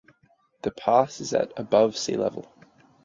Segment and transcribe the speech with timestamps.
[0.63, 2.51] The pass is at above sea level.